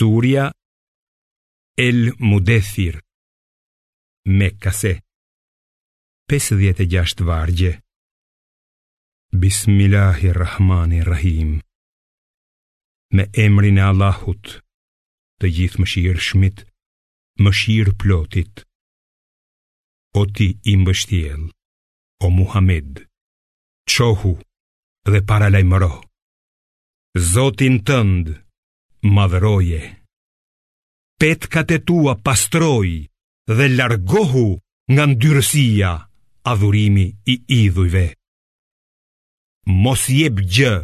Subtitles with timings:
[0.00, 0.44] Surja
[1.86, 1.98] El
[2.30, 2.94] Mudethir
[4.38, 4.92] Mekase
[6.28, 7.72] 56 vargje
[9.42, 11.48] Bismillahirrahmanirrahim
[13.16, 14.46] Me emrin e Allahut
[15.40, 16.58] Të gjithë shirë shmit
[17.40, 18.54] Mëshirë plotit
[20.12, 21.42] O ti imbështiel
[22.24, 22.90] O Muhammed
[23.94, 24.34] Qohu
[25.12, 25.90] dhe paralajmëro
[27.36, 28.34] Zotin tëndë
[29.00, 29.96] madhëroje.
[31.16, 33.06] Petkat e tua pastroj
[33.56, 34.48] dhe largohu
[34.92, 35.90] nga ndyrësia,
[36.46, 38.06] adhurimi i idhujve.
[39.82, 40.74] Mos jeb gjë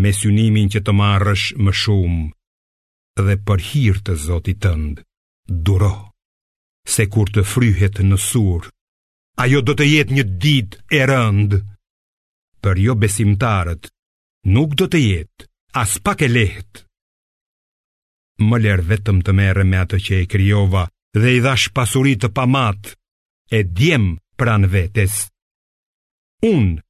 [0.00, 2.26] me synimin që të marrësh më shumë
[3.26, 5.02] dhe për hirtë të zotit tëndë,
[5.66, 5.92] duro,
[6.88, 8.68] se kur të fryhet në sur,
[9.42, 11.58] ajo do të jetë një dit e rëndë.
[12.64, 13.88] Për jo besimtarët,
[14.52, 15.48] nuk do të jetë
[15.82, 16.89] as pak e lehtë
[18.48, 20.84] më lërë vetëm të mere me atë që e kryova
[21.16, 22.94] dhe i dhash pasurit të pamat,
[23.52, 25.16] e djem pran vetes.
[26.46, 26.80] Unë,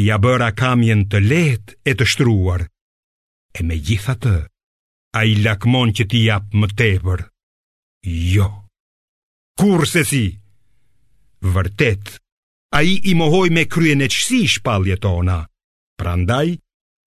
[0.00, 2.62] i a bëra kamjen të let e të shtruar,
[3.50, 4.36] e me gjitha të,
[5.18, 7.24] a i lakmon që ti japë më tepër.
[8.34, 8.46] Jo,
[9.58, 10.24] kur se si,
[11.42, 12.14] vërtet,
[12.78, 15.40] a i i mohoj me kryen e qësi shpalje tona,
[15.98, 16.54] prandaj,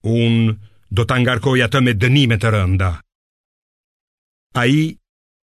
[0.04, 0.58] unë
[0.94, 2.92] do të ngarkoj atë me dënime të rënda.
[4.56, 4.94] A i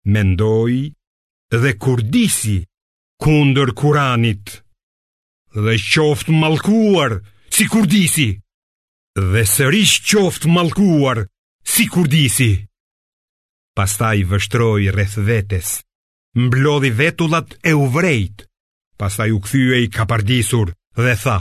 [0.08, 0.74] mendoj
[1.52, 2.58] dhe kurdisi
[3.24, 4.46] kundër kuranit
[5.64, 7.12] Dhe qoft malkuar
[7.56, 8.30] si kurdisi
[9.34, 11.20] Dhe sërish qoft malkuar
[11.74, 12.52] si kurdisi
[13.76, 15.74] Pastaj vështroj rreth vetes
[16.40, 18.48] Mblodhi vetullat e uvrejt
[18.96, 20.72] Pastaj u këthyë i kapardisur
[21.04, 21.40] dhe tha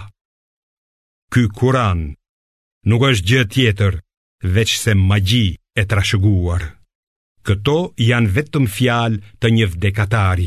[1.31, 2.03] Ky kuran
[2.91, 4.03] nuk është gjë tjetër
[4.57, 6.73] Veç se magji e trashëguar
[7.45, 10.47] Këto janë vetëm fjalë të një vdekatari.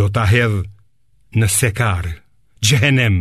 [0.00, 0.58] Do ta hedh
[1.40, 2.08] në sekar,
[2.68, 3.16] xhenem.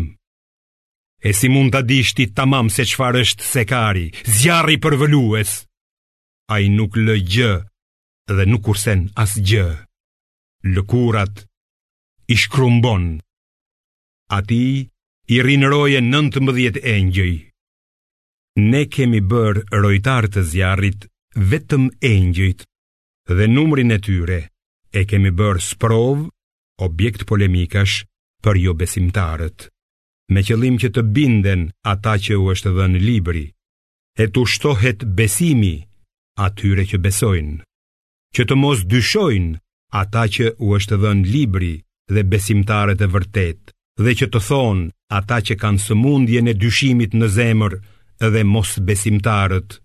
[1.24, 4.06] E si mund ta dish ti tamam se çfarë është sekari,
[4.40, 5.54] zjarri përvëllues.
[6.52, 7.54] A Ai nuk lë gjë
[8.36, 8.84] dhe nuk as
[9.24, 9.68] asgjë.
[10.74, 11.36] Lëkurat
[12.34, 13.06] i shkrumbon.
[14.48, 14.62] ti
[15.36, 17.36] i rinëroje nëntë mëdhjet e njëj.
[18.72, 21.02] Ne kemi bërë rojtar të zjarit
[21.38, 22.64] vetëm engjëjt
[23.38, 24.40] dhe numrin e tyre
[24.90, 26.24] e kemi bërë sprov,
[26.82, 28.00] objekt polemikash
[28.44, 29.68] për jo besimtarët,
[30.34, 33.46] me qëllim që të binden ata që u është dhe në libri,
[34.18, 35.76] e të ushtohet besimi
[36.42, 37.62] atyre që besojnë,
[38.36, 39.60] që të mos dyshojnë
[40.02, 41.74] ata që u është dhe në libri
[42.14, 43.62] dhe besimtarët e vërtet,
[44.02, 47.80] dhe që të thonë ata që kanë mundje në dyshimit në zemër
[48.34, 49.80] dhe mos besimtarët,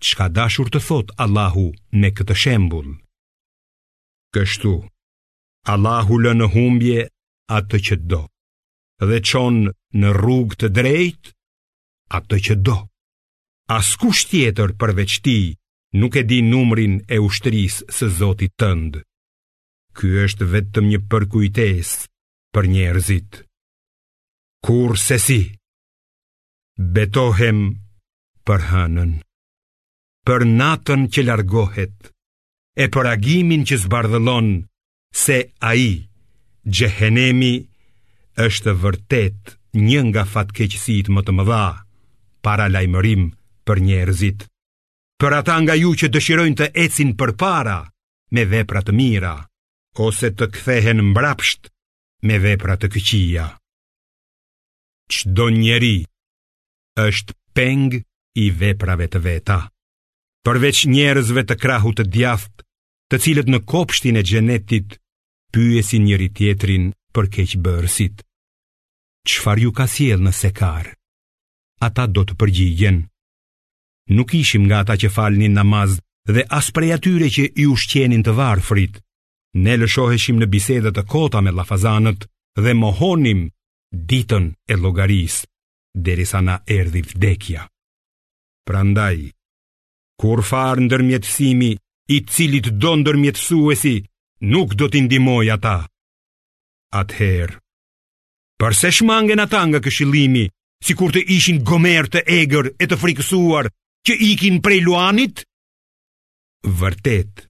[0.00, 1.64] çka dashur të thot Allahu
[2.00, 2.90] me këtë shembull.
[4.34, 4.72] Kështu,
[5.72, 7.04] Allahu lë në humbje
[7.58, 8.22] atë që do,
[9.08, 11.32] dhe qonë në rrug të drejt
[12.18, 12.78] atë që do.
[13.76, 15.38] As kusht tjetër përveç ti
[16.00, 19.00] nuk e di numrin e ushtris së zotit tënd.
[19.96, 21.90] Ky është vetëm një përkujtes
[22.54, 23.42] për njerëzit.
[24.66, 25.42] Kur se si,
[26.94, 27.58] betohem
[28.46, 29.12] për hënën
[30.28, 32.10] për natën që largohet
[32.76, 34.50] e për agimin që zbardhëllon
[35.20, 35.36] se
[35.70, 35.86] ai
[36.68, 37.52] gjehenemi,
[38.46, 39.54] është vërtet
[39.86, 41.62] një nga fatkeqësit më të mëdha
[42.46, 43.24] para lajmërim
[43.68, 44.44] për njerëzit
[45.20, 47.78] për ata nga ju që dëshirojnë të ecin përpara
[48.36, 49.32] me vepra të mira
[50.06, 51.72] ose të kthehen mbrapsht
[52.28, 53.48] me vepra të këqija
[55.16, 55.94] çdo njeri
[57.08, 57.98] është peng
[58.46, 59.60] i veprave të veta
[60.48, 62.62] përveç njerëzve të krahut të djaft,
[63.10, 64.94] të cilët në kopshtin e gjenetit
[65.54, 68.22] pyesin njëri tjetrin për keqbërësit.
[69.28, 70.86] Qfar ju ka siel në sekar?
[71.86, 72.98] Ata do të përgjigjen.
[74.16, 75.90] Nuk ishim nga ata që falnin namaz
[76.34, 78.94] dhe as prej atyre që i ushqenin të varfrit.
[79.64, 82.28] Ne lëshoheshim në bisedet të kota me lafazanët
[82.64, 83.40] dhe mohonim
[84.12, 85.36] ditën e logaris,
[86.04, 87.62] derisa na erdhi vdekja.
[88.68, 89.30] Prandaj,
[90.20, 91.70] Kur farë në dërmjetësimi,
[92.12, 93.92] i cilit do në dërmjetësuesi,
[94.52, 95.76] nuk do t'indimoj ata.
[97.00, 97.56] Atëherë,
[98.60, 100.42] përse shmangen ata nga këshilimi,
[100.84, 103.70] si kur të ishin gomer të egër e të frikësuar,
[104.04, 105.44] që ikin prej luanit?
[106.82, 107.46] Vërtet,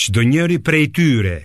[0.00, 1.36] që do njëri prej tyre,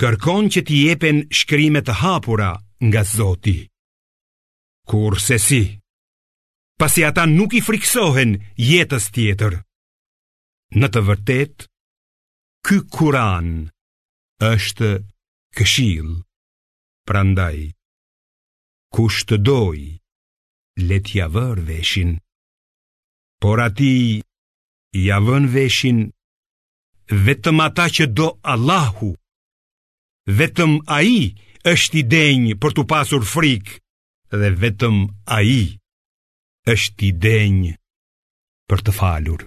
[0.00, 2.50] kërkon që t'i jepen shkrimet të hapura
[2.90, 3.56] nga zoti.
[4.88, 5.62] Kur se si,
[6.80, 9.60] pasi ata nuk i frikësohen jetës tjetër.
[10.78, 11.64] Në të vërtet,
[12.68, 13.46] ky Kur'an
[14.48, 14.90] është
[15.58, 16.10] këshill.
[17.10, 17.74] Prandaj,
[18.94, 19.80] kush të doj,
[20.86, 22.12] le t'ja vër veshin.
[23.42, 23.92] Por ati
[25.02, 26.04] ja vën veshin
[27.26, 29.10] vetëm ata që do Allahu.
[30.30, 31.32] Vetëm ai
[31.72, 35.02] është i denj për të pasur frikë dhe vetëm
[35.38, 35.58] ai
[36.74, 37.62] është i denj
[38.70, 39.38] për të falur.